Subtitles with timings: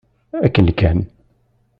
[0.45, 0.99] Akken kan.